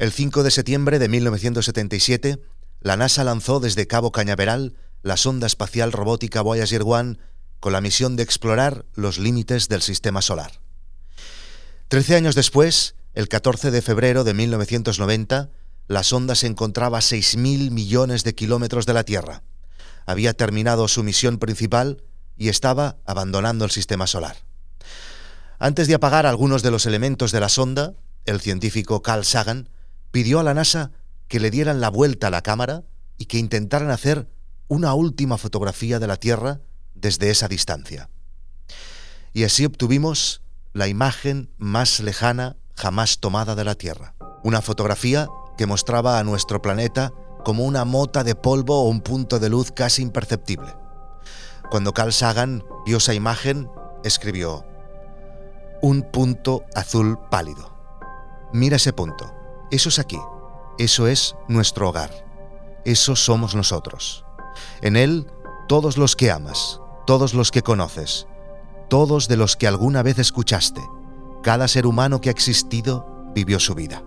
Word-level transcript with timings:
El 0.00 0.12
5 0.12 0.44
de 0.44 0.50
septiembre 0.50 0.98
de 0.98 1.10
1977, 1.10 2.40
la 2.80 2.96
NASA 2.96 3.22
lanzó 3.22 3.60
desde 3.60 3.86
Cabo 3.86 4.12
Cañaveral 4.12 4.74
la 5.02 5.18
sonda 5.18 5.46
espacial 5.46 5.92
robótica 5.92 6.40
Voyager 6.40 6.84
1 6.84 7.18
con 7.60 7.74
la 7.74 7.82
misión 7.82 8.16
de 8.16 8.22
explorar 8.22 8.86
los 8.94 9.18
límites 9.18 9.68
del 9.68 9.82
sistema 9.82 10.22
solar. 10.22 10.52
Trece 11.88 12.16
años 12.16 12.34
después, 12.34 12.94
el 13.12 13.28
14 13.28 13.70
de 13.70 13.82
febrero 13.82 14.24
de 14.24 14.32
1990, 14.32 15.50
la 15.86 16.02
sonda 16.02 16.34
se 16.34 16.46
encontraba 16.46 16.96
a 16.96 17.02
6.000 17.02 17.70
millones 17.70 18.24
de 18.24 18.34
kilómetros 18.34 18.86
de 18.86 18.94
la 18.94 19.04
Tierra. 19.04 19.42
Había 20.06 20.32
terminado 20.32 20.88
su 20.88 21.02
misión 21.02 21.36
principal 21.36 22.02
y 22.38 22.48
estaba 22.48 22.96
abandonando 23.04 23.66
el 23.66 23.70
sistema 23.70 24.06
solar. 24.06 24.38
Antes 25.58 25.88
de 25.88 25.94
apagar 25.94 26.24
algunos 26.24 26.62
de 26.62 26.70
los 26.70 26.86
elementos 26.86 27.32
de 27.32 27.40
la 27.40 27.50
sonda, 27.50 27.92
el 28.24 28.40
científico 28.40 29.02
Carl 29.02 29.26
Sagan 29.26 29.68
pidió 30.10 30.40
a 30.40 30.42
la 30.42 30.54
NASA 30.54 30.92
que 31.28 31.40
le 31.40 31.50
dieran 31.50 31.80
la 31.80 31.88
vuelta 31.88 32.26
a 32.26 32.30
la 32.30 32.42
cámara 32.42 32.84
y 33.18 33.26
que 33.26 33.38
intentaran 33.38 33.90
hacer 33.90 34.28
una 34.68 34.94
última 34.94 35.38
fotografía 35.38 35.98
de 35.98 36.06
la 36.06 36.16
Tierra 36.16 36.60
desde 36.94 37.30
esa 37.30 37.48
distancia. 37.48 38.10
Y 39.32 39.44
así 39.44 39.64
obtuvimos 39.64 40.42
la 40.72 40.88
imagen 40.88 41.50
más 41.58 42.00
lejana 42.00 42.56
jamás 42.76 43.18
tomada 43.18 43.54
de 43.54 43.64
la 43.64 43.74
Tierra. 43.74 44.14
Una 44.42 44.62
fotografía 44.62 45.28
que 45.58 45.66
mostraba 45.66 46.18
a 46.18 46.24
nuestro 46.24 46.62
planeta 46.62 47.12
como 47.44 47.64
una 47.64 47.84
mota 47.84 48.24
de 48.24 48.34
polvo 48.34 48.82
o 48.82 48.88
un 48.88 49.00
punto 49.00 49.38
de 49.38 49.48
luz 49.48 49.72
casi 49.72 50.02
imperceptible. 50.02 50.74
Cuando 51.70 51.92
Carl 51.92 52.12
Sagan 52.12 52.64
vio 52.86 52.98
esa 52.98 53.14
imagen, 53.14 53.68
escribió, 54.04 54.64
un 55.82 56.02
punto 56.02 56.64
azul 56.74 57.18
pálido. 57.30 57.76
Mira 58.52 58.76
ese 58.76 58.92
punto. 58.92 59.39
Eso 59.70 59.88
es 59.88 59.98
aquí. 59.98 60.18
Eso 60.78 61.06
es 61.06 61.36
nuestro 61.48 61.88
hogar. 61.88 62.10
Eso 62.84 63.14
somos 63.14 63.54
nosotros. 63.54 64.24
En 64.80 64.96
él, 64.96 65.26
todos 65.68 65.96
los 65.96 66.16
que 66.16 66.30
amas, 66.30 66.80
todos 67.06 67.34
los 67.34 67.50
que 67.50 67.62
conoces, 67.62 68.26
todos 68.88 69.28
de 69.28 69.36
los 69.36 69.56
que 69.56 69.68
alguna 69.68 70.02
vez 70.02 70.18
escuchaste, 70.18 70.80
cada 71.42 71.68
ser 71.68 71.86
humano 71.86 72.20
que 72.20 72.28
ha 72.28 72.32
existido 72.32 73.06
vivió 73.34 73.60
su 73.60 73.74
vida. 73.74 74.02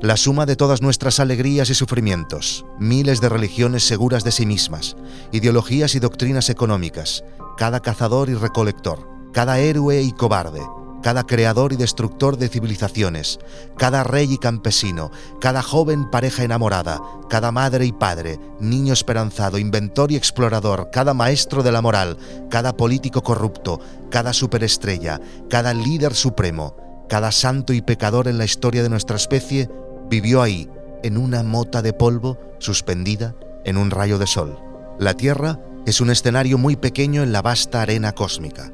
La 0.00 0.16
suma 0.16 0.44
de 0.44 0.56
todas 0.56 0.82
nuestras 0.82 1.20
alegrías 1.20 1.70
y 1.70 1.74
sufrimientos, 1.74 2.66
miles 2.78 3.20
de 3.20 3.28
religiones 3.28 3.84
seguras 3.84 4.24
de 4.24 4.32
sí 4.32 4.44
mismas, 4.44 4.96
ideologías 5.32 5.94
y 5.94 6.00
doctrinas 6.00 6.50
económicas, 6.50 7.24
cada 7.56 7.80
cazador 7.80 8.28
y 8.28 8.34
recolector, 8.34 9.08
cada 9.32 9.58
héroe 9.58 10.02
y 10.02 10.12
cobarde, 10.12 10.62
cada 11.06 11.24
creador 11.24 11.72
y 11.72 11.76
destructor 11.76 12.36
de 12.36 12.48
civilizaciones, 12.48 13.38
cada 13.78 14.02
rey 14.02 14.32
y 14.32 14.38
campesino, 14.38 15.12
cada 15.40 15.62
joven 15.62 16.10
pareja 16.10 16.42
enamorada, 16.42 17.00
cada 17.30 17.52
madre 17.52 17.86
y 17.86 17.92
padre, 17.92 18.40
niño 18.58 18.92
esperanzado, 18.92 19.56
inventor 19.58 20.10
y 20.10 20.16
explorador, 20.16 20.90
cada 20.90 21.14
maestro 21.14 21.62
de 21.62 21.70
la 21.70 21.80
moral, 21.80 22.18
cada 22.50 22.76
político 22.76 23.22
corrupto, 23.22 23.78
cada 24.10 24.32
superestrella, 24.32 25.20
cada 25.48 25.74
líder 25.74 26.12
supremo, 26.12 26.74
cada 27.08 27.30
santo 27.30 27.72
y 27.72 27.82
pecador 27.82 28.26
en 28.26 28.36
la 28.36 28.44
historia 28.44 28.82
de 28.82 28.88
nuestra 28.88 29.14
especie, 29.14 29.70
vivió 30.10 30.42
ahí, 30.42 30.68
en 31.04 31.18
una 31.18 31.44
mota 31.44 31.82
de 31.82 31.92
polvo 31.92 32.36
suspendida 32.58 33.36
en 33.64 33.76
un 33.76 33.92
rayo 33.92 34.18
de 34.18 34.26
sol. 34.26 34.58
La 34.98 35.14
Tierra 35.14 35.60
es 35.86 36.00
un 36.00 36.10
escenario 36.10 36.58
muy 36.58 36.74
pequeño 36.74 37.22
en 37.22 37.30
la 37.30 37.42
vasta 37.42 37.80
arena 37.80 38.10
cósmica. 38.10 38.72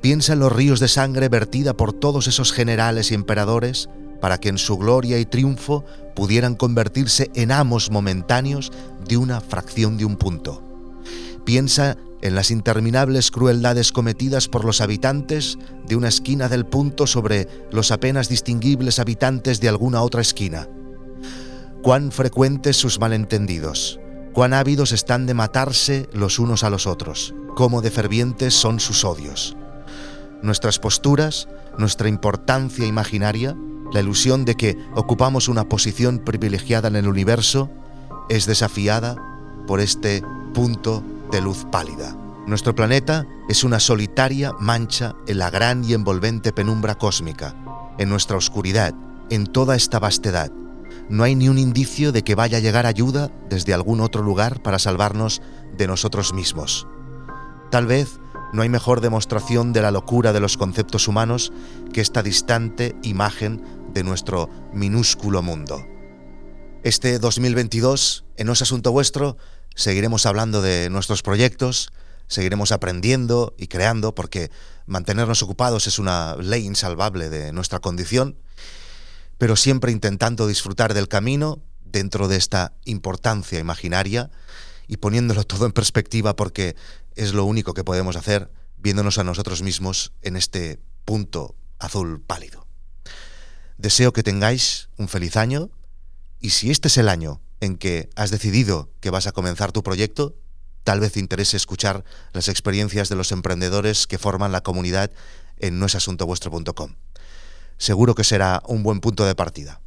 Piensa 0.00 0.34
en 0.34 0.38
los 0.38 0.52
ríos 0.52 0.78
de 0.78 0.88
sangre 0.88 1.28
vertida 1.28 1.76
por 1.76 1.92
todos 1.92 2.28
esos 2.28 2.52
generales 2.52 3.10
y 3.10 3.14
emperadores 3.14 3.88
para 4.20 4.38
que 4.38 4.48
en 4.48 4.58
su 4.58 4.76
gloria 4.78 5.18
y 5.18 5.24
triunfo 5.24 5.84
pudieran 6.14 6.54
convertirse 6.54 7.30
en 7.34 7.52
amos 7.52 7.90
momentáneos 7.90 8.72
de 9.06 9.16
una 9.16 9.40
fracción 9.40 9.96
de 9.96 10.04
un 10.04 10.16
punto. 10.16 10.62
Piensa 11.44 11.96
en 12.20 12.34
las 12.34 12.50
interminables 12.50 13.30
crueldades 13.30 13.92
cometidas 13.92 14.48
por 14.48 14.64
los 14.64 14.80
habitantes 14.80 15.56
de 15.86 15.96
una 15.96 16.08
esquina 16.08 16.48
del 16.48 16.66
punto 16.66 17.06
sobre 17.06 17.48
los 17.70 17.90
apenas 17.90 18.28
distinguibles 18.28 18.98
habitantes 18.98 19.60
de 19.60 19.68
alguna 19.68 20.02
otra 20.02 20.20
esquina. 20.20 20.68
Cuán 21.82 22.10
frecuentes 22.10 22.76
sus 22.76 22.98
malentendidos, 22.98 24.00
cuán 24.32 24.52
ávidos 24.52 24.90
están 24.92 25.26
de 25.26 25.34
matarse 25.34 26.08
los 26.12 26.40
unos 26.40 26.64
a 26.64 26.70
los 26.70 26.88
otros, 26.88 27.34
cómo 27.54 27.82
de 27.82 27.92
fervientes 27.92 28.54
son 28.54 28.80
sus 28.80 29.04
odios 29.04 29.56
nuestras 30.42 30.78
posturas, 30.78 31.48
nuestra 31.76 32.08
importancia 32.08 32.86
imaginaria, 32.86 33.56
la 33.92 34.00
ilusión 34.00 34.44
de 34.44 34.54
que 34.54 34.76
ocupamos 34.94 35.48
una 35.48 35.68
posición 35.68 36.18
privilegiada 36.18 36.88
en 36.88 36.96
el 36.96 37.08
universo, 37.08 37.70
es 38.28 38.46
desafiada 38.46 39.16
por 39.66 39.80
este 39.80 40.22
punto 40.52 41.02
de 41.30 41.40
luz 41.40 41.66
pálida. 41.70 42.16
Nuestro 42.46 42.74
planeta 42.74 43.26
es 43.48 43.64
una 43.64 43.80
solitaria 43.80 44.52
mancha 44.58 45.14
en 45.26 45.38
la 45.38 45.50
gran 45.50 45.84
y 45.84 45.92
envolvente 45.92 46.52
penumbra 46.52 46.94
cósmica, 46.94 47.54
en 47.98 48.08
nuestra 48.08 48.36
oscuridad, 48.36 48.94
en 49.30 49.46
toda 49.46 49.76
esta 49.76 49.98
vastedad. 49.98 50.50
No 51.08 51.24
hay 51.24 51.34
ni 51.34 51.48
un 51.48 51.58
indicio 51.58 52.12
de 52.12 52.24
que 52.24 52.34
vaya 52.34 52.58
a 52.58 52.60
llegar 52.60 52.86
ayuda 52.86 53.30
desde 53.48 53.74
algún 53.74 54.00
otro 54.00 54.22
lugar 54.22 54.62
para 54.62 54.78
salvarnos 54.78 55.42
de 55.76 55.86
nosotros 55.86 56.32
mismos. 56.32 56.86
Tal 57.70 57.86
vez 57.86 58.18
no 58.52 58.62
hay 58.62 58.68
mejor 58.68 59.00
demostración 59.00 59.72
de 59.72 59.82
la 59.82 59.90
locura 59.90 60.32
de 60.32 60.40
los 60.40 60.56
conceptos 60.56 61.08
humanos 61.08 61.52
que 61.92 62.00
esta 62.00 62.22
distante 62.22 62.96
imagen 63.02 63.62
de 63.92 64.02
nuestro 64.02 64.48
minúsculo 64.72 65.42
mundo. 65.42 65.86
Este 66.82 67.18
2022, 67.18 68.24
en 68.36 68.46
No 68.46 68.52
Asunto 68.52 68.92
Vuestro, 68.92 69.36
seguiremos 69.74 70.26
hablando 70.26 70.62
de 70.62 70.90
nuestros 70.90 71.22
proyectos, 71.22 71.92
seguiremos 72.28 72.72
aprendiendo 72.72 73.54
y 73.58 73.66
creando, 73.66 74.14
porque 74.14 74.50
mantenernos 74.86 75.42
ocupados 75.42 75.86
es 75.86 75.98
una 75.98 76.36
ley 76.36 76.64
insalvable 76.64 77.28
de 77.28 77.52
nuestra 77.52 77.80
condición, 77.80 78.38
pero 79.38 79.56
siempre 79.56 79.92
intentando 79.92 80.46
disfrutar 80.46 80.94
del 80.94 81.08
camino 81.08 81.60
dentro 81.84 82.28
de 82.28 82.36
esta 82.36 82.72
importancia 82.84 83.58
imaginaria 83.58 84.30
y 84.86 84.96
poniéndolo 84.96 85.44
todo 85.44 85.66
en 85.66 85.72
perspectiva 85.72 86.34
porque 86.34 86.76
es 87.18 87.34
lo 87.34 87.44
único 87.44 87.74
que 87.74 87.84
podemos 87.84 88.16
hacer 88.16 88.50
viéndonos 88.76 89.18
a 89.18 89.24
nosotros 89.24 89.62
mismos 89.62 90.12
en 90.22 90.36
este 90.36 90.80
punto 91.04 91.56
azul 91.78 92.22
pálido. 92.22 92.66
Deseo 93.76 94.12
que 94.12 94.22
tengáis 94.22 94.88
un 94.96 95.08
feliz 95.08 95.36
año 95.36 95.70
y 96.40 96.50
si 96.50 96.70
este 96.70 96.88
es 96.88 96.96
el 96.96 97.08
año 97.08 97.40
en 97.60 97.76
que 97.76 98.08
has 98.14 98.30
decidido 98.30 98.90
que 99.00 99.10
vas 99.10 99.26
a 99.26 99.32
comenzar 99.32 99.72
tu 99.72 99.82
proyecto, 99.82 100.36
tal 100.84 101.00
vez 101.00 101.12
te 101.12 101.20
interese 101.20 101.56
escuchar 101.56 102.04
las 102.32 102.48
experiencias 102.48 103.08
de 103.08 103.16
los 103.16 103.32
emprendedores 103.32 104.06
que 104.06 104.18
forman 104.18 104.52
la 104.52 104.62
comunidad 104.62 105.10
en 105.58 105.78
noesasuntovuestro.com. 105.80 106.94
Seguro 107.78 108.14
que 108.14 108.24
será 108.24 108.62
un 108.66 108.82
buen 108.82 109.00
punto 109.00 109.24
de 109.24 109.34
partida. 109.34 109.80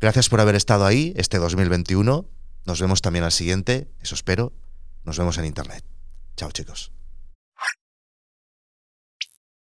Gracias 0.00 0.28
por 0.28 0.40
haber 0.40 0.54
estado 0.54 0.86
ahí 0.86 1.12
este 1.16 1.38
2021. 1.38 2.26
Nos 2.66 2.80
vemos 2.80 3.00
también 3.00 3.24
al 3.24 3.32
siguiente, 3.32 3.88
eso 4.00 4.14
espero. 4.14 4.52
Nos 5.04 5.18
vemos 5.18 5.38
en 5.38 5.44
Internet. 5.44 5.84
Chao 6.38 6.52
chicos. 6.52 6.97